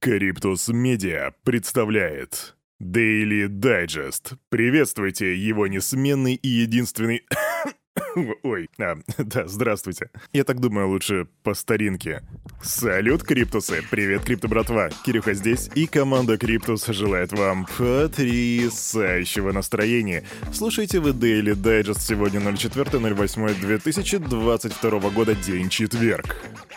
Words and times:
Криптус 0.00 0.68
Медиа 0.68 1.32
представляет 1.44 2.56
Daily 2.82 3.48
Digest. 3.48 4.38
Приветствуйте 4.48 5.36
его 5.36 5.66
несменный 5.66 6.36
и 6.36 6.48
единственный... 6.48 7.26
Ой, 8.42 8.68
а, 8.78 8.96
да, 9.18 9.46
здравствуйте. 9.46 10.08
Я 10.32 10.44
так 10.44 10.60
думаю, 10.60 10.88
лучше 10.88 11.26
по 11.42 11.52
старинке. 11.54 12.22
Салют, 12.62 13.22
Криптусы! 13.22 13.82
Привет, 13.90 14.24
Крипто 14.24 14.48
братва! 14.48 14.88
Кирюха 15.04 15.34
здесь, 15.34 15.68
и 15.74 15.86
команда 15.86 16.38
Криптус 16.38 16.86
желает 16.86 17.32
вам 17.32 17.66
потрясающего 17.78 19.52
настроения. 19.52 20.24
Слушайте 20.52 20.98
вы 21.00 21.10
Daily 21.10 21.54
Digest 21.54 22.00
сегодня 22.00 22.40
04.08.2022 22.40 25.10
года, 25.12 25.34
день 25.34 25.68
четверг. 25.68 26.36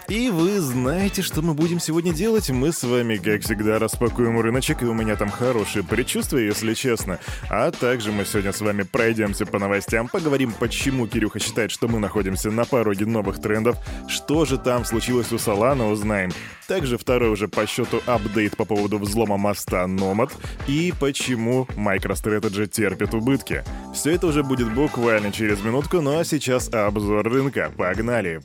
И 0.09 0.29
вы 0.29 0.59
знаете, 0.59 1.21
что 1.21 1.41
мы 1.41 1.53
будем 1.53 1.79
сегодня 1.79 2.13
делать? 2.13 2.49
Мы 2.49 2.73
с 2.73 2.83
вами, 2.83 3.15
как 3.15 3.41
всегда, 3.41 3.79
распакуем 3.79 4.39
рыночек, 4.39 4.83
и 4.83 4.85
у 4.85 4.93
меня 4.93 5.15
там 5.15 5.29
хорошие 5.29 5.83
предчувствия, 5.83 6.45
если 6.45 6.73
честно. 6.73 7.19
А 7.49 7.71
также 7.71 8.11
мы 8.11 8.25
сегодня 8.25 8.51
с 8.51 8.61
вами 8.61 8.83
пройдемся 8.83 9.45
по 9.45 9.59
новостям, 9.59 10.09
поговорим, 10.09 10.53
почему 10.59 11.07
Кирюха 11.23 11.39
считает, 11.39 11.71
что 11.71 11.87
мы 11.87 11.99
находимся 11.99 12.51
на 12.51 12.65
пороге 12.65 13.05
новых 13.05 13.39
трендов, 13.41 13.77
что 14.09 14.43
же 14.43 14.57
там 14.57 14.83
случилось 14.83 15.31
у 15.31 15.37
Солана, 15.37 15.89
узнаем. 15.89 16.31
Также 16.67 16.97
второй 16.97 17.29
уже 17.29 17.47
по 17.47 17.65
счету 17.65 18.01
апдейт 18.05 18.57
по 18.57 18.65
поводу 18.65 18.97
взлома 18.99 19.37
моста 19.37 19.85
Nomad 19.85 20.33
и 20.67 20.93
почему 20.99 21.65
MicroStrategy 21.77 22.67
терпит 22.67 23.13
убытки. 23.13 23.63
Все 23.93 24.11
это 24.11 24.27
уже 24.27 24.43
будет 24.43 24.73
буквально 24.73 25.31
через 25.31 25.63
минутку, 25.63 26.01
ну 26.01 26.19
а 26.19 26.25
сейчас 26.25 26.67
обзор 26.73 27.25
рынка. 27.29 27.71
Погнали! 27.77 28.41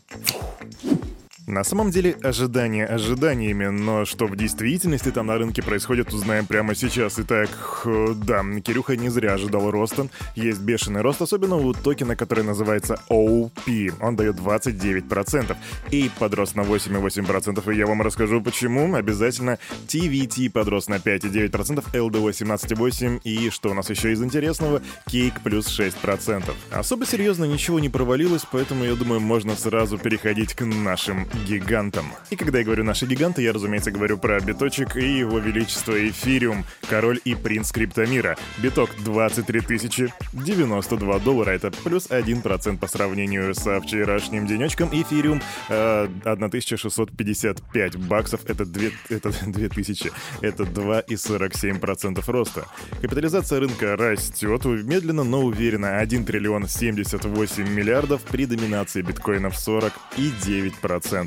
На 1.48 1.64
самом 1.64 1.90
деле, 1.90 2.14
ожидания 2.22 2.84
ожиданиями, 2.84 3.68
но 3.68 4.04
что 4.04 4.26
в 4.26 4.36
действительности 4.36 5.10
там 5.10 5.28
на 5.28 5.38
рынке 5.38 5.62
происходит, 5.62 6.12
узнаем 6.12 6.44
прямо 6.44 6.74
сейчас. 6.74 7.18
Итак, 7.18 7.48
да, 7.86 8.44
Кирюха 8.62 8.96
не 8.96 9.08
зря 9.08 9.32
ожидал 9.32 9.70
роста. 9.70 10.08
Есть 10.36 10.60
бешеный 10.60 11.00
рост, 11.00 11.22
особенно 11.22 11.56
у 11.56 11.72
токена, 11.72 12.16
который 12.16 12.44
называется 12.44 13.00
OP. 13.08 13.94
Он 13.98 14.14
дает 14.14 14.36
29%. 14.36 15.56
И 15.90 16.10
подрос 16.18 16.54
на 16.54 16.60
8,8%, 16.60 17.72
и 17.72 17.76
я 17.78 17.86
вам 17.86 18.02
расскажу 18.02 18.42
почему. 18.42 18.94
Обязательно 18.94 19.58
TVT 19.86 20.50
подрос 20.50 20.88
на 20.88 20.96
5,9%, 20.96 21.82
LDO 21.94 22.30
17,8%, 22.30 23.22
и 23.24 23.48
что 23.48 23.70
у 23.70 23.74
нас 23.74 23.88
еще 23.88 24.12
из 24.12 24.22
интересного? 24.22 24.82
Кейк 25.06 25.40
плюс 25.40 25.66
6%. 25.66 26.44
Особо 26.72 27.06
серьезно 27.06 27.46
ничего 27.46 27.80
не 27.80 27.88
провалилось, 27.88 28.42
поэтому 28.52 28.84
я 28.84 28.94
думаю, 28.94 29.20
можно 29.20 29.56
сразу 29.56 29.96
переходить 29.96 30.52
к 30.52 30.66
нашим 30.66 31.26
гигантам. 31.46 32.06
И 32.30 32.36
когда 32.36 32.58
я 32.58 32.64
говорю 32.64 32.84
«наши 32.84 33.06
гиганты», 33.06 33.42
я, 33.42 33.52
разумеется, 33.52 33.90
говорю 33.90 34.18
про 34.18 34.40
биточек 34.40 34.96
и 34.96 35.18
его 35.18 35.38
величество 35.38 35.92
Эфириум, 35.92 36.64
король 36.88 37.20
и 37.24 37.34
принц 37.34 37.72
криптомира. 37.72 38.36
Биток 38.58 38.90
23 39.04 39.60
тысячи 39.60 40.12
92 40.32 41.18
доллара, 41.20 41.50
это 41.50 41.70
плюс 41.70 42.08
1% 42.08 42.78
по 42.78 42.86
сравнению 42.86 43.54
со 43.54 43.80
вчерашним 43.80 44.46
денечком. 44.46 44.88
Эфириум 44.92 45.40
э, 45.68 46.08
1655 46.24 47.96
баксов, 47.96 48.40
это 48.46 48.64
2, 48.64 48.82
это 49.08 49.32
2000, 49.46 50.12
это 50.40 50.62
2,47% 50.64 52.22
роста. 52.30 52.66
Капитализация 53.00 53.60
рынка 53.60 53.96
растет 53.96 54.64
медленно, 54.64 55.24
но 55.24 55.42
уверенно. 55.42 55.98
1 55.98 56.24
триллион 56.24 56.66
78 56.68 57.68
миллиардов 57.68 58.22
при 58.22 58.46
доминации 58.46 59.02
биткоинов 59.02 59.56
40 59.56 59.92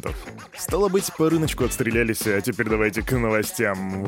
9%. 0.01 0.13
Стало 0.57 0.89
быть, 0.89 1.11
по 1.17 1.29
рыночку 1.29 1.65
отстрелялись, 1.65 2.25
а 2.27 2.41
теперь 2.41 2.67
давайте 2.67 3.01
к 3.01 3.11
новостям. 3.11 4.07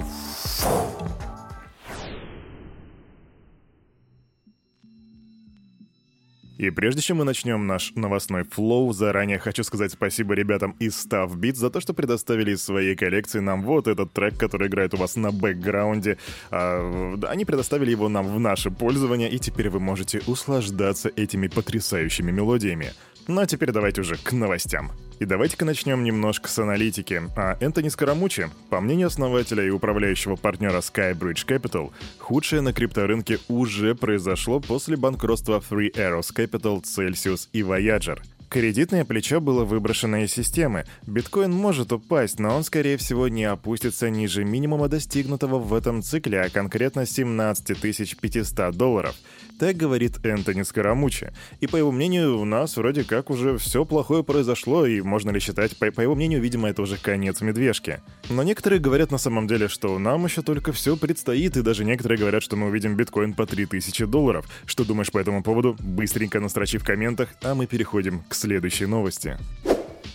И 6.57 6.69
прежде 6.69 7.01
чем 7.01 7.17
мы 7.17 7.25
начнем 7.25 7.67
наш 7.67 7.91
новостной 7.95 8.43
флоу, 8.43 8.93
заранее 8.93 9.37
хочу 9.37 9.63
сказать 9.63 9.91
спасибо 9.91 10.33
ребятам 10.33 10.77
из 10.79 10.93
Staff 10.93 11.35
Beats 11.35 11.55
за 11.55 11.69
то, 11.69 11.81
что 11.81 11.93
предоставили 11.93 12.51
из 12.51 12.63
своей 12.63 12.95
коллекции 12.95 13.39
нам 13.39 13.63
вот 13.63 13.87
этот 13.87 14.13
трек, 14.13 14.37
который 14.37 14.69
играет 14.69 14.93
у 14.93 14.97
вас 14.97 15.17
на 15.17 15.31
бэкграунде. 15.31 16.19
А, 16.51 17.17
они 17.27 17.43
предоставили 17.43 17.91
его 17.91 18.07
нам 18.07 18.33
в 18.33 18.39
наше 18.39 18.71
пользование, 18.71 19.29
и 19.29 19.39
теперь 19.39 19.69
вы 19.69 19.81
можете 19.81 20.21
услаждаться 20.25 21.11
этими 21.13 21.47
потрясающими 21.47 22.31
мелодиями. 22.31 22.93
Ну 23.27 23.41
а 23.41 23.47
теперь 23.47 23.71
давайте 23.71 24.01
уже 24.01 24.17
к 24.17 24.33
новостям. 24.33 24.91
И 25.19 25.25
давайте-ка 25.25 25.63
начнем 25.63 26.03
немножко 26.03 26.49
с 26.49 26.59
аналитики. 26.59 27.21
А 27.37 27.57
Энтони 27.61 27.87
Скоромучи, 27.87 28.49
по 28.69 28.81
мнению 28.81 29.07
основателя 29.07 29.63
и 29.63 29.69
управляющего 29.69 30.35
партнера 30.35 30.79
Skybridge 30.79 31.45
Capital, 31.47 31.91
худшее 32.19 32.61
на 32.61 32.73
крипторынке 32.73 33.39
уже 33.47 33.95
произошло 33.95 34.59
после 34.59 34.97
банкротства 34.97 35.63
Three 35.69 35.91
Arrows 35.93 36.35
Capital, 36.35 36.81
Celsius 36.81 37.47
и 37.53 37.61
Voyager— 37.61 38.19
Кредитное 38.53 39.03
плечо 39.03 39.41
было 39.41 39.65
выброшено 39.65 40.17
из 40.17 40.31
системы. 40.31 40.85
Биткоин 41.07 41.51
может 41.51 41.91
упасть, 41.91 42.39
но 42.39 42.55
он, 42.55 42.63
скорее 42.63 42.97
всего, 42.97 43.27
не 43.27 43.45
опустится 43.45 44.11
ниже 44.11 44.43
минимума, 44.43 44.89
достигнутого 44.89 45.57
в 45.57 45.73
этом 45.73 46.03
цикле, 46.03 46.39
а 46.39 46.49
конкретно 46.51 47.07
17 47.07 47.81
500 47.81 48.77
долларов. 48.77 49.15
Так 49.57 49.75
говорит 49.75 50.23
Энтони 50.23 50.61
Скоромучи. 50.61 51.31
И 51.61 51.67
по 51.67 51.77
его 51.77 51.91
мнению, 51.91 52.39
у 52.39 52.45
нас 52.45 52.77
вроде 52.77 53.03
как 53.03 53.31
уже 53.31 53.57
все 53.57 53.85
плохое 53.85 54.23
произошло, 54.23 54.85
и 54.85 55.01
можно 55.01 55.31
ли 55.31 55.39
считать, 55.39 55.75
по, 55.77 55.91
по 55.91 56.01
его 56.01 56.13
мнению, 56.13 56.41
видимо, 56.41 56.69
это 56.69 56.83
уже 56.83 56.97
конец 56.97 57.41
медвежки. 57.41 58.01
Но 58.29 58.43
некоторые 58.43 58.79
говорят 58.79 59.09
на 59.09 59.17
самом 59.17 59.47
деле, 59.47 59.67
что 59.67 59.97
нам 59.97 60.25
еще 60.25 60.43
только 60.43 60.73
все 60.73 60.95
предстоит, 60.95 61.57
и 61.57 61.63
даже 61.63 61.85
некоторые 61.85 62.19
говорят, 62.19 62.43
что 62.43 62.55
мы 62.55 62.67
увидим 62.67 62.95
биткоин 62.95 63.33
по 63.33 63.47
3000 63.47 64.05
долларов. 64.05 64.47
Что 64.65 64.85
думаешь 64.85 65.11
по 65.11 65.17
этому 65.17 65.41
поводу? 65.41 65.75
Быстренько 65.79 66.39
настрочи 66.39 66.77
в 66.77 66.83
комментах, 66.83 67.29
а 67.41 67.55
мы 67.55 67.65
переходим 67.65 68.21
к 68.29 68.35
следующей 68.43 68.87
новости. 68.87 69.37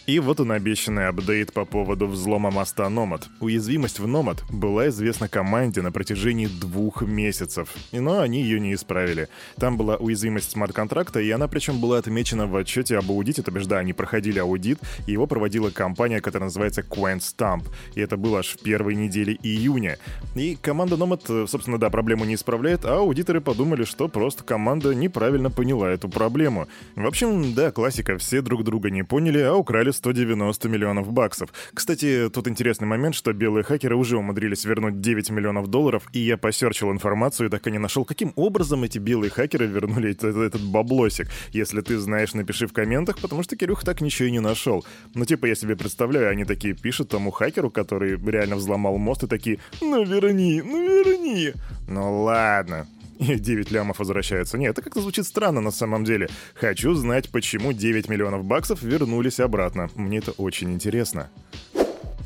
И 0.08 0.20
вот 0.20 0.40
он 0.40 0.52
обещанный 0.52 1.08
апдейт 1.08 1.52
по 1.52 1.66
поводу 1.66 2.06
взлома 2.06 2.50
моста 2.50 2.84
Nomad. 2.84 3.24
Уязвимость 3.40 3.98
в 4.00 4.06
Nomad 4.06 4.38
была 4.50 4.88
известна 4.88 5.28
команде 5.28 5.82
на 5.82 5.92
протяжении 5.92 6.46
двух 6.46 7.02
месяцев, 7.02 7.68
но 7.92 8.20
они 8.20 8.40
ее 8.40 8.58
не 8.58 8.72
исправили. 8.72 9.28
Там 9.58 9.76
была 9.76 9.96
уязвимость 9.96 10.52
смарт-контракта, 10.52 11.20
и 11.20 11.30
она 11.30 11.46
причем 11.46 11.78
была 11.78 11.98
отмечена 11.98 12.46
в 12.46 12.56
отчете 12.56 12.96
об 12.96 13.10
аудите, 13.10 13.42
то 13.42 13.50
бишь 13.50 13.66
да, 13.66 13.80
они 13.80 13.92
проходили 13.92 14.38
аудит, 14.38 14.78
и 15.06 15.12
его 15.12 15.26
проводила 15.26 15.68
компания, 15.68 16.22
которая 16.22 16.46
называется 16.46 16.80
Quant 16.80 17.18
Stamp, 17.18 17.64
и 17.94 18.00
это 18.00 18.16
было 18.16 18.38
аж 18.38 18.46
в 18.46 18.60
первой 18.62 18.94
неделе 18.94 19.38
июня. 19.42 19.98
И 20.34 20.56
команда 20.56 20.94
Nomad, 20.94 21.46
собственно, 21.48 21.78
да, 21.78 21.90
проблему 21.90 22.24
не 22.24 22.36
исправляет, 22.36 22.86
а 22.86 23.00
аудиторы 23.00 23.42
подумали, 23.42 23.84
что 23.84 24.08
просто 24.08 24.42
команда 24.42 24.94
неправильно 24.94 25.50
поняла 25.50 25.90
эту 25.90 26.08
проблему. 26.08 26.66
В 26.96 27.06
общем, 27.06 27.52
да, 27.52 27.70
классика, 27.72 28.16
все 28.16 28.40
друг 28.40 28.64
друга 28.64 28.88
не 28.88 29.02
поняли, 29.02 29.40
а 29.40 29.52
украли 29.52 29.90
190 29.98 30.68
миллионов 30.68 31.12
баксов. 31.12 31.52
Кстати, 31.74 32.30
тут 32.32 32.48
интересный 32.48 32.86
момент, 32.86 33.14
что 33.14 33.32
белые 33.32 33.64
хакеры 33.64 33.96
уже 33.96 34.16
умудрились 34.16 34.64
вернуть 34.64 35.00
9 35.00 35.30
миллионов 35.30 35.66
долларов, 35.66 36.04
и 36.12 36.20
я 36.20 36.36
посерчил 36.36 36.90
информацию 36.90 37.48
и 37.48 37.50
так 37.50 37.66
и 37.66 37.70
не 37.70 37.78
нашел, 37.78 38.04
каким 38.04 38.32
образом 38.36 38.84
эти 38.84 38.98
белые 38.98 39.30
хакеры 39.30 39.66
вернули 39.66 40.12
этот, 40.12 40.36
этот 40.36 40.62
баблосик. 40.62 41.28
Если 41.52 41.80
ты 41.80 41.98
знаешь, 41.98 42.34
напиши 42.34 42.66
в 42.66 42.72
комментах, 42.72 43.18
потому 43.18 43.42
что 43.42 43.56
Кирюх 43.56 43.84
так 43.84 44.00
ничего 44.00 44.28
и 44.28 44.32
не 44.32 44.40
нашел. 44.40 44.84
Ну, 45.14 45.24
типа, 45.24 45.46
я 45.46 45.54
себе 45.54 45.76
представляю, 45.76 46.30
они 46.30 46.44
такие 46.44 46.74
пишут 46.74 47.10
тому 47.10 47.30
хакеру, 47.30 47.70
который 47.70 48.16
реально 48.16 48.56
взломал 48.56 48.98
мост, 48.98 49.24
и 49.24 49.26
такие 49.26 49.58
«Ну, 49.80 50.04
верни, 50.04 50.62
ну, 50.62 51.04
верни». 51.04 51.52
Ну, 51.88 52.22
ладно, 52.22 52.86
и 53.28 53.38
9 53.38 53.70
лямов 53.70 53.98
возвращаются. 53.98 54.58
Нет, 54.58 54.72
это 54.72 54.82
как-то 54.82 55.00
звучит 55.00 55.26
странно 55.26 55.60
на 55.60 55.70
самом 55.70 56.04
деле. 56.04 56.28
Хочу 56.54 56.94
знать, 56.94 57.30
почему 57.30 57.72
9 57.72 58.08
миллионов 58.08 58.44
баксов 58.44 58.82
вернулись 58.82 59.40
обратно. 59.40 59.90
Мне 59.96 60.18
это 60.18 60.32
очень 60.32 60.72
интересно. 60.72 61.30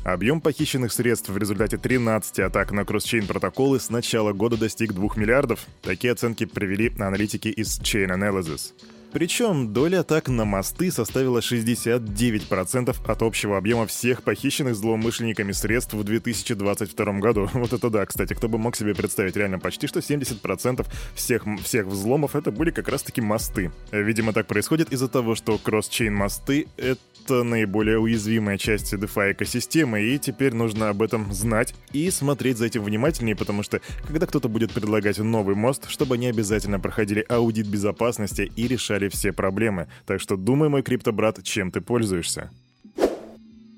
Объем 0.03 0.41
похищенных 0.41 0.91
средств 0.91 1.29
в 1.29 1.37
результате 1.37 1.77
13 1.77 2.39
атак 2.39 2.71
на 2.73 2.83
кросс-чейн 2.83 3.25
протоколы 3.25 3.79
с 3.79 3.89
начала 3.89 4.33
года 4.33 4.57
достиг 4.57 4.93
2 4.93 5.09
миллиардов. 5.15 5.65
Такие 5.81 6.11
оценки 6.11 6.45
привели 6.45 6.93
аналитики 6.99 7.47
из 7.47 7.79
Chain 7.79 8.09
Analysis. 8.09 8.73
Причем 9.13 9.71
доля 9.71 9.99
атак 9.99 10.27
на 10.27 10.43
мосты 10.43 10.91
составила 10.91 11.37
69% 11.37 12.95
от 13.05 13.21
общего 13.21 13.57
объема 13.59 13.85
всех 13.85 14.23
похищенных 14.23 14.75
злоумышленниками 14.75 15.51
средств 15.51 15.93
в 15.93 16.03
2022 16.03 17.19
году. 17.19 17.47
Вот 17.63 17.73
это 17.73 17.91
да, 17.91 18.05
кстати, 18.07 18.33
кто 18.33 18.49
бы 18.49 18.57
мог 18.57 18.75
себе 18.75 18.95
представить, 18.95 19.35
реально 19.35 19.59
почти 19.59 19.85
что 19.85 19.99
70% 19.99 20.85
всех, 21.13 21.45
всех 21.63 21.85
взломов 21.85 22.35
это 22.35 22.51
были 22.51 22.71
как 22.71 22.89
раз-таки 22.89 23.21
мосты. 23.21 23.71
Видимо, 23.91 24.33
так 24.33 24.47
происходит 24.47 24.91
из-за 24.91 25.07
того, 25.07 25.35
что 25.35 25.59
кросс-чейн 25.59 26.13
мосты— 26.13 26.67
это 26.77 27.43
наиболее 27.43 27.99
уязвимая 27.99 28.57
часть 28.57 28.93
DeFi 28.93 29.33
экосистемы, 29.33 30.01
и 30.01 30.17
теперь 30.17 30.55
нужно 30.55 30.89
об 30.89 31.03
этом 31.03 31.31
знать 31.31 31.75
и 31.91 32.09
смотреть 32.09 32.57
за 32.57 32.65
этим 32.65 32.83
внимательнее, 32.83 33.35
потому 33.35 33.61
что 33.61 33.79
когда 34.07 34.25
кто-то 34.25 34.49
будет 34.49 34.71
предлагать 34.71 35.19
новый 35.19 35.55
мост, 35.55 35.87
чтобы 35.87 36.15
они 36.15 36.27
обязательно 36.27 36.79
проходили 36.79 37.23
аудит 37.29 37.67
безопасности 37.67 38.51
и 38.55 38.67
решали 38.67 39.02
все 39.09 39.33
проблемы. 39.33 39.87
Так 40.05 40.19
что 40.21 40.37
думай, 40.37 40.69
мой 40.69 40.83
криптобрат, 40.83 41.43
чем 41.43 41.71
ты 41.71 41.81
пользуешься. 41.81 42.51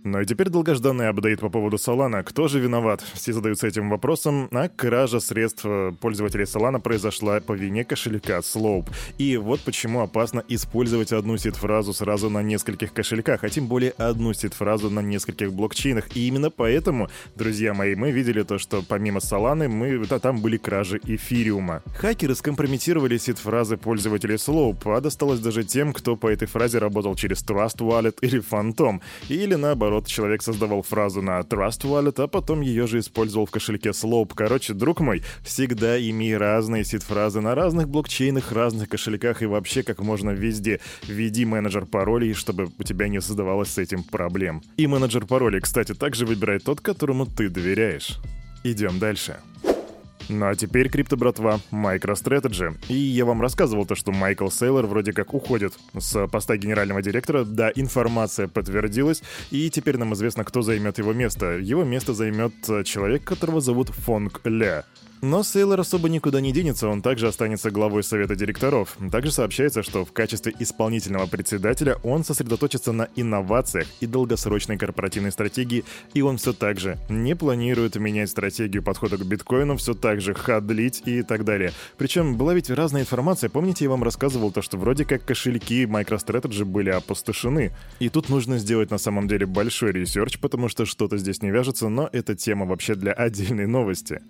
Ну 0.06 0.22
и 0.22 0.26
теперь 0.26 0.50
долгожданный 0.50 1.10
апдейт 1.10 1.40
по 1.40 1.50
поводу 1.50 1.78
Solana. 1.78 2.24
Кто 2.24 2.48
же 2.48 2.60
виноват? 2.60 3.04
Все 3.14 3.34
задаются 3.34 3.66
этим 3.66 3.90
вопросом, 3.90 4.48
а 4.52 4.70
кража 4.70 5.20
средств 5.20 5.66
э, 5.66 5.94
пользователей 6.00 6.44
Solana 6.44 6.80
произошла 6.80 7.40
по 7.40 7.54
вине 7.54 7.84
кошелька 7.84 8.38
Slope. 8.38 8.88
И 9.18 9.36
вот 9.38 9.62
почему 9.62 10.02
опасно 10.02 10.44
использовать 10.48 11.12
одну 11.12 11.38
сид-фразу 11.38 11.92
сразу 11.92 12.30
на 12.30 12.44
нескольких 12.44 12.94
кошельках, 12.94 13.44
а 13.44 13.50
тем 13.50 13.66
более 13.66 13.94
одну 13.98 14.32
сид-фразу 14.34 14.92
на 14.92 15.00
нескольких 15.00 15.52
блокчейнах. 15.52 16.16
И 16.16 16.28
именно 16.28 16.52
поэтому, 16.52 17.10
друзья 17.36 17.74
мои, 17.74 17.96
мы 17.96 18.12
видели 18.12 18.44
то, 18.44 18.60
что 18.60 18.84
помимо 18.88 19.22
Solana, 19.22 19.68
мы, 19.68 20.06
да, 20.06 20.20
там 20.20 20.40
были 20.40 20.58
кражи 20.58 21.02
эфириума. 21.04 21.82
Хакеры 21.98 22.36
скомпрометировали 22.36 23.18
сид-фразы 23.18 23.78
пользователей 23.78 24.36
Slope, 24.36 24.96
а 24.96 25.02
досталось 25.02 25.40
даже 25.40 25.64
тем, 25.64 25.94
кто 25.94 26.16
по 26.16 26.28
этой 26.28 26.48
фразе 26.48 26.78
работал 26.78 27.16
через 27.16 27.44
Trust 27.44 27.80
Wallet 27.80 28.18
или 28.22 28.40
Phantom, 28.40 29.02
или 29.30 29.56
наоборот 29.56 29.95
наоборот, 29.96 30.08
человек 30.08 30.42
создавал 30.42 30.82
фразу 30.82 31.22
на 31.22 31.40
Trust 31.40 31.84
Wallet, 31.84 32.22
а 32.22 32.28
потом 32.28 32.62
ее 32.62 32.88
же 32.88 33.00
использовал 33.00 33.46
в 33.46 33.52
кошельке 33.52 33.90
Slope. 33.90 34.32
Короче, 34.36 34.74
друг 34.74 35.00
мой, 35.00 35.24
всегда 35.44 35.98
имей 35.98 36.36
разные 36.36 36.84
сид-фразы 36.84 37.42
на 37.42 37.56
разных 37.56 37.88
блокчейнах, 37.88 38.52
разных 38.52 38.90
кошельках 38.90 39.42
и 39.42 39.46
вообще 39.46 39.84
как 39.84 40.02
можно 40.02 40.32
везде. 40.32 40.80
Введи 41.08 41.46
менеджер 41.46 41.86
паролей, 41.86 42.34
чтобы 42.34 42.70
у 42.78 42.84
тебя 42.84 43.08
не 43.08 43.22
создавалось 43.22 43.70
с 43.70 43.78
этим 43.78 44.04
проблем. 44.04 44.62
И 44.78 44.88
менеджер 44.88 45.26
паролей, 45.26 45.62
кстати, 45.62 45.94
также 45.94 46.26
выбирай 46.26 46.60
тот, 46.60 46.82
которому 46.82 47.26
ты 47.26 47.50
доверяешь. 47.50 48.18
Идем 48.64 49.00
дальше. 49.00 49.38
Ну 50.28 50.48
а 50.48 50.56
теперь, 50.56 50.90
крипто 50.90 51.18
братва, 51.18 51.60
MicroStrategy. 51.72 52.76
И 52.90 52.96
я 52.96 53.26
вам 53.26 53.42
рассказывал 53.42 53.86
то, 53.86 53.96
что 53.96 54.12
Майкл 54.12 54.50
Сейлор 54.50 54.88
вроде 54.88 55.14
как 55.14 55.34
уходит 55.34 55.74
с 55.98 56.28
поста 56.28 56.58
генерального 56.58 57.02
директора. 57.02 57.44
Да, 57.44 57.72
информация 57.76 58.48
подтвердилась, 58.48 59.22
и 59.52 59.70
теперь 59.70 59.98
нам 59.98 60.14
известно, 60.14 60.44
кто 60.44 60.62
займет 60.62 60.98
его 60.98 61.14
место. 61.14 61.58
Его 61.58 61.84
место 61.84 62.14
займет 62.14 62.54
человек, 62.86 63.24
которого 63.24 63.62
зовут 63.62 63.90
Фонг 63.90 64.42
Ля. 64.46 64.86
Но 65.26 65.42
Сейлор 65.42 65.80
особо 65.80 66.08
никуда 66.08 66.40
не 66.40 66.52
денется, 66.52 66.88
он 66.88 67.02
также 67.02 67.28
останется 67.28 67.72
главой 67.72 68.04
совета 68.04 68.36
директоров. 68.36 68.96
Также 69.12 69.32
сообщается, 69.32 69.82
что 69.82 70.06
в 70.06 70.12
качестве 70.12 70.54
исполнительного 70.60 71.26
председателя 71.26 71.96
он 72.04 72.24
сосредоточится 72.24 72.92
на 72.92 73.10
инновациях 73.16 73.88
и 74.02 74.06
долгосрочной 74.06 74.78
корпоративной 74.78 75.32
стратегии, 75.32 75.84
и 76.14 76.22
он 76.22 76.38
все 76.38 76.54
так 76.54 76.80
же 76.80 77.00
не 77.10 77.36
планирует 77.36 77.96
менять 77.96 78.30
стратегию 78.30 78.84
подхода 78.84 79.18
к 79.18 79.26
биткоину, 79.26 79.78
все 79.78 79.96
так 79.96 80.22
же 80.22 80.36
хадлить 80.36 81.02
и 81.08 81.24
так 81.24 81.44
далее. 81.44 81.72
Причем 81.98 82.38
была 82.38 82.54
ведь 82.54 82.70
разная 82.70 83.02
информация, 83.02 83.50
помните, 83.50 83.86
я 83.86 83.90
вам 83.90 84.04
рассказывал 84.04 84.52
то, 84.52 84.62
что 84.62 84.78
вроде 84.78 85.06
как 85.06 85.26
кошельки 85.26 85.86
MicroStrategy 85.86 86.66
были 86.66 86.92
опустошены. 86.92 87.72
И 87.98 88.10
тут 88.10 88.30
нужно 88.30 88.60
сделать 88.60 88.92
на 88.92 89.00
самом 89.00 89.28
деле 89.28 89.48
большой 89.48 89.92
research, 89.92 90.38
потому 90.38 90.70
что 90.70 90.86
что-то 90.86 91.18
здесь 91.18 91.42
не 91.42 91.50
вяжется, 91.50 91.90
но 91.90 92.08
это 92.12 92.36
тема 92.36 92.68
вообще 92.68 92.94
для 92.94 93.12
отдельной 93.12 93.66
новости. 93.66 94.22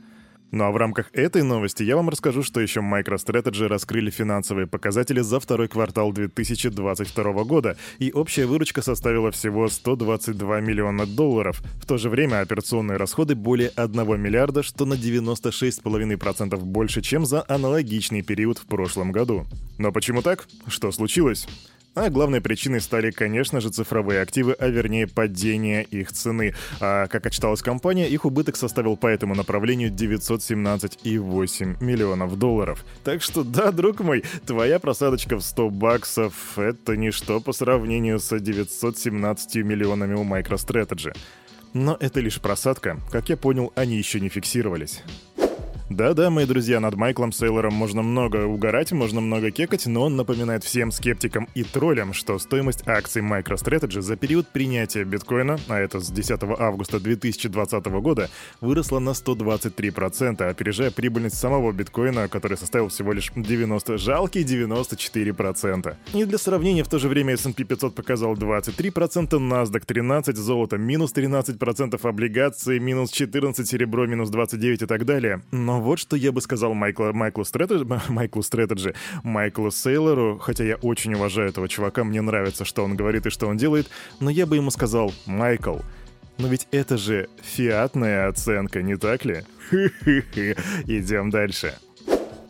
Ну 0.56 0.64
а 0.64 0.72
в 0.72 0.78
рамках 0.78 1.10
этой 1.12 1.44
новости 1.44 1.84
я 1.84 1.98
вам 1.98 2.08
расскажу, 2.08 2.42
что 2.42 2.62
еще 2.62 2.80
MicroStrategy 2.80 3.68
раскрыли 3.68 4.10
финансовые 4.10 4.68
показатели 4.68 5.20
за 5.20 5.42
второй 5.42 5.68
квартал 5.68 6.14
2022 6.14 7.44
года, 7.44 7.76
и 8.00 8.14
общая 8.14 8.46
выручка 8.46 8.82
составила 8.82 9.32
всего 9.32 9.68
122 9.68 10.62
миллиона 10.62 11.06
долларов. 11.06 11.62
В 11.82 11.86
то 11.86 11.98
же 11.98 12.10
время 12.10 12.40
операционные 12.40 12.98
расходы 12.98 13.36
более 13.36 13.68
1 13.76 14.22
миллиарда, 14.22 14.64
что 14.64 14.86
на 14.86 14.94
96,5% 14.94 16.58
больше, 16.60 17.02
чем 17.02 17.26
за 17.26 17.44
аналогичный 17.50 18.22
период 18.22 18.58
в 18.58 18.66
прошлом 18.66 19.12
году. 19.12 19.46
Но 19.78 19.92
почему 19.92 20.22
так? 20.22 20.48
Что 20.68 20.94
случилось? 20.94 21.50
А 21.96 22.10
главной 22.10 22.42
причиной 22.42 22.82
стали, 22.82 23.10
конечно 23.10 23.62
же, 23.62 23.70
цифровые 23.70 24.22
активы, 24.22 24.52
а 24.60 24.68
вернее 24.68 25.08
падение 25.08 25.82
их 25.84 26.12
цены. 26.12 26.54
А 26.82 27.08
как 27.08 27.26
отчиталась 27.26 27.62
компания, 27.62 28.10
их 28.10 28.26
убыток 28.26 28.58
составил 28.58 28.98
по 28.98 29.08
этому 29.08 29.34
направлению 29.34 29.92
917,8 29.92 31.82
миллионов 31.82 32.38
долларов. 32.38 32.84
Так 33.06 33.22
что 33.22 33.46
да, 33.46 33.72
друг 33.72 34.02
мой, 34.02 34.26
твоя 34.46 34.78
просадочка 34.80 35.38
в 35.38 35.42
100 35.42 35.70
баксов— 35.70 36.34
это 36.58 36.98
ничто 36.98 37.40
по 37.40 37.54
сравнению 37.54 38.20
с 38.20 38.38
917 38.38 39.56
миллионами 39.64 40.16
у 40.16 40.26
MicroStrategy. 40.26 41.16
Но 41.74 41.96
это 42.00 42.20
лишь 42.20 42.42
просадка. 42.42 43.00
Как 43.10 43.30
я 43.30 43.38
понял, 43.38 43.72
они 43.76 43.98
еще 43.98 44.20
не 44.20 44.28
фиксировались. 44.28 45.02
Да-да, 45.92 46.32
мои 46.32 46.48
друзья, 46.48 46.80
над 46.80 46.96
Майклом 46.96 47.32
Сейлором 47.32 47.76
можно 47.76 48.02
много 48.02 48.46
угорать, 48.46 48.92
можно 48.92 49.22
много 49.22 49.52
кекать, 49.52 49.86
но 49.86 50.06
он 50.06 50.16
напоминает 50.16 50.64
всем 50.64 50.90
скептикам 50.90 51.48
и 51.54 51.62
троллям, 51.64 52.14
что 52.14 52.40
стоимость 52.40 52.88
акций 52.88 53.22
MicroStrategy 53.22 54.02
за 54.02 54.16
период 54.16 54.48
принятия 54.48 55.04
биткоина, 55.04 55.60
а 55.68 55.78
это 55.78 56.00
с 56.00 56.10
10 56.10 56.40
августа 56.58 57.00
2020 57.00 57.86
года, 57.86 58.32
выросла 58.62 58.98
на 58.98 59.12
123%, 59.12 60.42
опережая 60.42 60.90
прибыльность 60.90 61.38
самого 61.38 61.72
биткоина, 61.72 62.30
который 62.30 62.58
составил 62.58 62.88
всего 62.88 63.14
лишь 63.14 63.32
90, 63.36 64.00
жалкие 64.00 64.44
94%. 64.44 65.96
И 66.16 66.26
для 66.26 66.38
сравнения, 66.40 66.84
в 66.84 66.90
то 66.90 66.98
же 66.98 67.10
время 67.10 67.36
S&P 67.36 67.64
500 67.64 67.94
показал 67.94 68.34
23%, 68.34 69.30
NASDAQ 69.30 69.86
13%, 69.86 70.34
золото 70.34 70.80
минус 70.80 71.14
13%, 71.14 72.10
облигации 72.10 72.80
минус 72.80 73.12
14%, 73.14 73.64
серебро 73.66 74.08
минус 74.08 74.32
29% 74.32 74.74
и 74.74 74.78
так 74.88 75.06
далее. 75.06 75.44
Но 75.52 75.75
вот 75.82 76.00
что 76.00 76.16
я 76.16 76.32
бы 76.32 76.42
сказал 76.42 76.74
Майкла, 76.74 77.12
Майклу 77.14 77.44
Стрэтэджи, 77.46 77.86
Майклу 78.10 78.42
Стрэтэджи, 78.42 78.96
Майклу 79.24 79.72
Сейлору, 79.72 80.38
хотя 80.40 80.64
я 80.64 80.76
очень 80.76 81.14
уважаю 81.14 81.50
этого 81.50 81.68
чувака, 81.68 82.04
мне 82.04 82.22
нравится, 82.22 82.66
что 82.66 82.84
он 82.84 82.96
говорит 82.96 83.26
и 83.26 83.30
что 83.30 83.48
он 83.48 83.58
делает, 83.58 83.90
но 84.20 84.30
я 84.30 84.46
бы 84.46 84.56
ему 84.56 84.72
сказал, 84.72 85.14
Майкл, 85.26 85.78
но 86.38 86.48
ведь 86.48 86.68
это 86.72 86.98
же 86.98 87.30
фиатная 87.42 88.28
оценка, 88.28 88.82
не 88.82 88.98
так 88.98 89.24
ли? 89.26 89.44
Идем 89.72 91.30
дальше. 91.30 91.74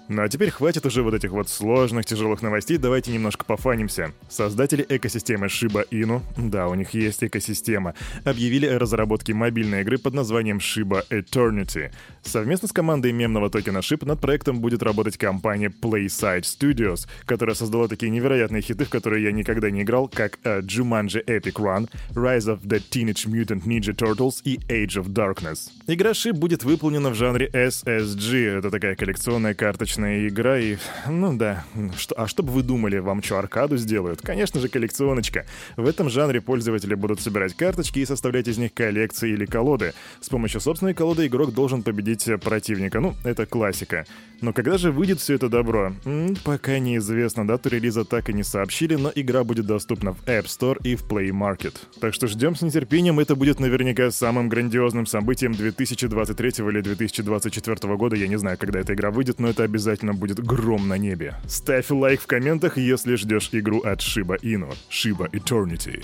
Ну 0.07 0.21
а 0.21 0.29
теперь 0.29 0.51
хватит 0.51 0.85
уже 0.85 1.01
вот 1.01 1.15
этих 1.15 1.31
вот 1.31 1.49
сложных, 1.49 2.05
тяжелых 2.05 2.43
новостей, 2.43 2.77
давайте 2.77 3.11
немножко 3.11 3.43
пофанимся. 3.43 4.11
Создатели 4.29 4.85
экосистемы 4.87 5.47
Shiba 5.47 5.87
Inu, 5.89 6.21
да, 6.37 6.67
у 6.67 6.75
них 6.75 6.91
есть 6.91 7.23
экосистема, 7.23 7.95
объявили 8.23 8.67
о 8.67 8.77
разработке 8.77 9.33
мобильной 9.33 9.81
игры 9.81 9.97
под 9.97 10.13
названием 10.13 10.57
Shiba 10.57 11.03
Eternity. 11.09 11.91
Совместно 12.21 12.67
с 12.67 12.71
командой 12.71 13.13
мемного 13.13 13.49
токена 13.49 13.79
SHIB 13.79 14.05
над 14.05 14.21
проектом 14.21 14.59
будет 14.59 14.83
работать 14.83 15.17
компания 15.17 15.69
Playside 15.69 16.43
Studios, 16.43 17.07
которая 17.25 17.55
создала 17.55 17.87
такие 17.87 18.11
невероятные 18.11 18.61
хиты, 18.61 18.85
в 18.85 18.89
которые 18.89 19.23
я 19.23 19.31
никогда 19.31 19.71
не 19.71 19.81
играл, 19.81 20.07
как 20.07 20.37
uh, 20.43 20.61
Jumanji 20.61 21.25
Epic 21.25 21.55
Run, 21.55 21.89
Rise 22.13 22.45
of 22.45 22.61
the 22.61 22.79
Teenage 22.91 23.27
Mutant 23.27 23.63
Ninja 23.63 23.95
Turtles 23.95 24.41
и 24.43 24.57
Age 24.67 25.01
of 25.01 25.07
Darkness. 25.07 25.71
Игра 25.87 26.11
SHIB 26.11 26.33
будет 26.33 26.63
выполнена 26.63 27.09
в 27.09 27.15
жанре 27.15 27.49
SSG, 27.51 28.59
это 28.59 28.69
такая 28.69 28.95
коллекционная 28.95 29.55
карточная 29.55 29.94
коллекционочная 29.95 30.27
игра 30.27 30.59
и... 30.59 30.77
Ну 31.09 31.35
да, 31.35 31.63
что, 31.97 32.15
а 32.15 32.27
что 32.27 32.43
бы 32.43 32.51
вы 32.51 32.63
думали, 32.63 32.97
вам 32.97 33.23
что, 33.23 33.37
аркаду 33.37 33.77
сделают? 33.77 34.21
Конечно 34.21 34.59
же, 34.59 34.69
коллекционочка. 34.69 35.45
В 35.77 35.87
этом 35.87 36.09
жанре 36.09 36.41
пользователи 36.41 36.95
будут 36.95 37.21
собирать 37.21 37.55
карточки 37.55 37.99
и 37.99 38.05
составлять 38.05 38.47
из 38.47 38.57
них 38.57 38.73
коллекции 38.73 39.31
или 39.31 39.45
колоды. 39.45 39.93
С 40.21 40.29
помощью 40.29 40.61
собственной 40.61 40.93
колоды 40.93 41.27
игрок 41.27 41.53
должен 41.53 41.83
победить 41.83 42.29
противника. 42.41 42.99
Ну, 42.99 43.13
это 43.23 43.45
классика. 43.45 44.05
Но 44.41 44.53
когда 44.53 44.77
же 44.77 44.91
выйдет 44.91 45.19
все 45.19 45.35
это 45.35 45.49
добро? 45.49 45.93
М-м, 46.05 46.35
пока 46.43 46.79
неизвестно, 46.79 47.47
дату 47.47 47.69
релиза 47.69 48.03
так 48.03 48.29
и 48.29 48.33
не 48.33 48.43
сообщили, 48.43 48.95
но 48.95 49.11
игра 49.15 49.43
будет 49.43 49.65
доступна 49.65 50.13
в 50.13 50.23
App 50.25 50.45
Store 50.45 50.77
и 50.83 50.95
в 50.95 51.03
Play 51.03 51.29
Market. 51.29 51.75
Так 51.99 52.13
что 52.13 52.27
ждем 52.27 52.55
с 52.55 52.61
нетерпением, 52.61 53.19
это 53.19 53.35
будет 53.35 53.59
наверняка 53.59 54.11
самым 54.11 54.49
грандиозным 54.49 55.05
событием 55.05 55.53
2023 55.53 56.65
или 56.65 56.81
2024 56.81 57.95
года, 57.95 58.15
я 58.15 58.27
не 58.27 58.37
знаю, 58.37 58.57
когда 58.57 58.79
эта 58.79 58.93
игра 58.93 59.11
выйдет, 59.11 59.39
но 59.39 59.49
это 59.49 59.63
обязательно 59.63 59.84
обязательно 59.85 60.15
будет 60.15 60.43
гром 60.43 60.87
на 60.87 60.97
небе. 60.97 61.35
Ставь 61.47 61.91
лайк 61.91 62.19
в 62.19 62.25
комментах, 62.25 62.77
если 62.77 63.15
ждешь 63.15 63.49
игру 63.51 63.81
от 63.81 63.99
Shiba 63.99 64.39
Inu. 64.41 64.73
Shiba 64.89 65.29
Eternity. 65.31 66.03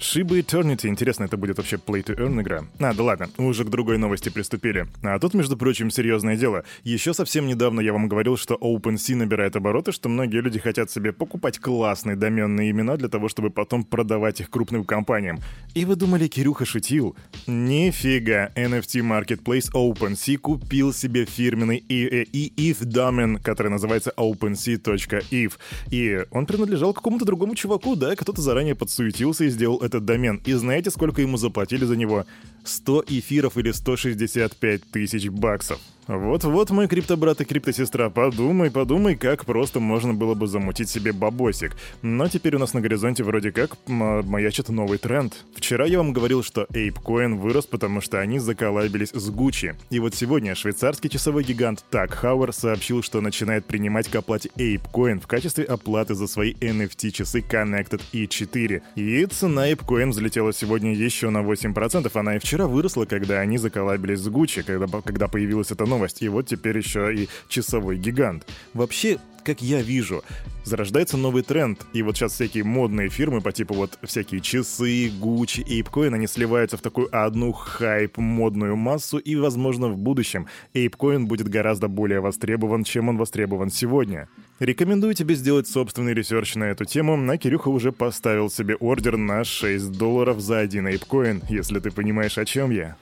Shiba 0.00 0.40
Eternity. 0.40 0.86
Интересно, 0.88 1.24
это 1.24 1.36
будет 1.36 1.58
вообще 1.58 1.76
Play 1.76 2.02
to 2.02 2.16
Earn 2.16 2.40
игра? 2.40 2.64
А, 2.78 2.94
да 2.94 3.02
ладно, 3.02 3.28
уже 3.36 3.64
к 3.64 3.68
другой 3.68 3.98
новости 3.98 4.30
приступили. 4.30 4.86
А 5.02 5.18
тут, 5.18 5.34
между 5.34 5.58
прочим, 5.58 5.90
серьезное 5.90 6.38
дело. 6.38 6.64
Еще 6.84 7.12
совсем 7.12 7.46
недавно 7.46 7.82
я 7.82 7.92
вам 7.92 8.08
говорил, 8.08 8.38
что 8.38 8.54
OpenSea 8.54 9.14
набирает 9.14 9.56
обороты, 9.56 9.92
что 9.92 10.08
многие 10.08 10.40
люди 10.40 10.58
хотят 10.58 10.90
себе 10.90 11.12
покупать 11.12 11.58
классные 11.58 12.16
доменные 12.16 12.70
имена 12.70 12.96
для 12.96 13.08
того, 13.08 13.28
чтобы 13.28 13.50
потом 13.50 13.84
продавать 13.84 14.40
их 14.40 14.48
крупным 14.48 14.84
компаниям. 14.84 15.38
И 15.74 15.84
вы 15.84 15.96
думали, 15.96 16.28
Кирюха 16.28 16.64
шутил? 16.64 17.14
Нифига. 17.46 18.48
NFT 18.56 19.02
Marketplace 19.02 19.70
OpenSea 19.74 20.38
купил 20.38 20.94
себе 20.94 21.26
фирменный 21.26 21.84
ETH 21.90 22.84
домен, 22.86 23.36
который 23.36 23.68
называется 23.68 24.14
OpenSea.eth. 24.16 25.52
И 25.90 26.24
он 26.30 26.46
принадлежал 26.46 26.94
какому-то 26.94 27.26
другому 27.26 27.54
чуваку, 27.54 27.96
да, 27.96 28.16
кто-то 28.16 28.40
заранее 28.40 28.74
подсуетился 28.74 29.44
и 29.44 29.50
сделал 29.50 29.78
этот 29.90 30.04
домен. 30.04 30.40
И 30.44 30.52
знаете, 30.54 30.90
сколько 30.90 31.20
ему 31.20 31.36
заплатили 31.36 31.84
за 31.84 31.96
него? 31.96 32.24
100 32.64 33.04
эфиров 33.08 33.56
или 33.56 33.70
165 33.70 34.82
тысяч 34.90 35.28
баксов. 35.28 35.80
Вот-вот, 36.10 36.70
мой 36.70 36.88
криптобрат 36.88 37.40
и 37.40 37.44
криптосестра, 37.44 38.10
подумай, 38.10 38.68
подумай, 38.72 39.14
как 39.14 39.44
просто 39.44 39.78
можно 39.78 40.12
было 40.12 40.34
бы 40.34 40.48
замутить 40.48 40.88
себе 40.88 41.12
бабосик. 41.12 41.76
Но 42.02 42.26
теперь 42.26 42.56
у 42.56 42.58
нас 42.58 42.74
на 42.74 42.80
горизонте 42.80 43.22
вроде 43.22 43.52
как 43.52 43.76
маячит 43.86 44.70
новый 44.70 44.98
тренд. 44.98 45.44
Вчера 45.54 45.86
я 45.86 45.98
вам 45.98 46.12
говорил, 46.12 46.42
что 46.42 46.66
ApeCoin 46.72 47.36
вырос, 47.36 47.66
потому 47.66 48.00
что 48.00 48.18
они 48.18 48.40
заколабились 48.40 49.10
с 49.10 49.30
Gucci. 49.30 49.76
И 49.90 50.00
вот 50.00 50.16
сегодня 50.16 50.56
швейцарский 50.56 51.08
часовой 51.08 51.44
гигант 51.44 51.84
Так 51.90 52.12
Хауэр 52.12 52.52
сообщил, 52.52 53.04
что 53.04 53.20
начинает 53.20 53.64
принимать 53.66 54.08
к 54.08 54.16
оплате 54.16 54.50
ApeCoin 54.56 55.20
в 55.20 55.28
качестве 55.28 55.62
оплаты 55.62 56.16
за 56.16 56.26
свои 56.26 56.54
NFT-часы 56.54 57.44
Connected 57.48 58.02
E4. 58.12 58.82
И 58.96 59.26
цена 59.26 59.70
ApeCoin 59.70 60.10
взлетела 60.10 60.52
сегодня 60.52 60.92
еще 60.92 61.30
на 61.30 61.38
8%. 61.38 62.10
Она 62.18 62.34
и 62.34 62.40
вчера 62.40 62.49
выросла, 62.58 63.04
когда 63.04 63.40
они 63.40 63.58
заколабились 63.58 64.20
с 64.20 64.28
Gucci, 64.28 64.62
когда, 64.62 64.86
когда 65.02 65.28
появилась 65.28 65.70
эта 65.70 65.86
новость, 65.86 66.22
и 66.22 66.28
вот 66.28 66.46
теперь 66.46 66.76
еще 66.76 67.14
и 67.14 67.28
часовой 67.48 67.96
гигант. 67.96 68.46
Вообще, 68.74 69.18
как 69.42 69.62
я 69.62 69.82
вижу, 69.82 70.22
зарождается 70.64 71.16
новый 71.16 71.42
тренд, 71.42 71.84
и 71.92 72.02
вот 72.02 72.16
сейчас 72.16 72.32
всякие 72.32 72.64
модные 72.64 73.08
фирмы 73.08 73.40
по 73.40 73.52
типу 73.52 73.74
вот 73.74 73.98
всякие 74.02 74.40
часы, 74.40 75.08
Gucci 75.08 75.62
и 75.62 75.82
ApeCoin, 75.82 76.14
они 76.14 76.26
сливаются 76.26 76.76
в 76.76 76.82
такую 76.82 77.08
одну 77.10 77.52
хайп-модную 77.52 78.76
массу, 78.76 79.18
и, 79.18 79.36
возможно, 79.36 79.88
в 79.88 79.96
будущем 79.96 80.46
ApeCoin 80.74 81.24
будет 81.24 81.48
гораздо 81.48 81.88
более 81.88 82.20
востребован, 82.20 82.84
чем 82.84 83.08
он 83.08 83.16
востребован 83.16 83.70
сегодня. 83.70 84.28
Рекомендую 84.58 85.14
тебе 85.14 85.34
сделать 85.34 85.66
собственный 85.68 86.12
research 86.12 86.54
на 86.54 86.64
эту 86.64 86.84
тему, 86.84 87.18
а 87.30 87.36
Кирюха 87.38 87.68
уже 87.68 87.92
поставил 87.92 88.50
себе 88.50 88.76
ордер 88.76 89.16
на 89.16 89.42
6 89.42 89.92
долларов 89.92 90.40
за 90.40 90.58
один 90.58 90.86
ApeCoin, 90.86 91.42
если 91.48 91.80
ты 91.80 91.90
понимаешь, 91.90 92.38
о 92.38 92.44
чем 92.44 92.70
я. 92.70 92.96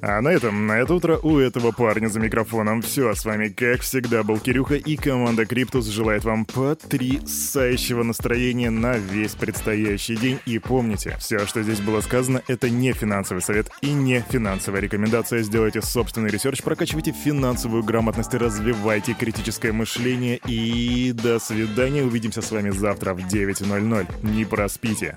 А 0.00 0.20
на 0.20 0.28
этом, 0.28 0.66
на 0.66 0.78
это 0.78 0.94
утро 0.94 1.18
у 1.22 1.38
этого 1.38 1.72
парня 1.72 2.08
за 2.08 2.20
микрофоном 2.20 2.82
все. 2.82 3.14
С 3.14 3.24
вами, 3.24 3.48
как 3.48 3.80
всегда, 3.80 4.22
был 4.22 4.38
Кирюха 4.38 4.76
и 4.76 4.96
команда 4.96 5.44
Криптус 5.44 5.86
желает 5.86 6.24
вам 6.24 6.44
потрясающего 6.44 8.02
настроения 8.02 8.70
на 8.70 8.96
весь 8.96 9.34
предстоящий 9.34 10.16
день. 10.16 10.38
И 10.46 10.58
помните, 10.58 11.16
все, 11.18 11.46
что 11.46 11.62
здесь 11.62 11.80
было 11.80 12.00
сказано, 12.00 12.42
это 12.46 12.70
не 12.70 12.92
финансовый 12.92 13.40
совет 13.40 13.70
и 13.80 13.92
не 13.92 14.24
финансовая 14.28 14.80
рекомендация. 14.80 15.42
Сделайте 15.42 15.82
собственный 15.82 16.30
research, 16.30 16.62
прокачивайте 16.62 17.12
финансовую 17.12 17.82
грамотность, 17.82 18.34
развивайте 18.34 19.14
критическое 19.14 19.72
мышление 19.72 20.40
и 20.46 21.12
до 21.12 21.38
свидания. 21.38 22.04
Увидимся 22.04 22.42
с 22.42 22.50
вами 22.50 22.70
завтра 22.70 23.14
в 23.14 23.18
9.00. 23.18 24.06
Не 24.22 24.44
проспите. 24.44 25.16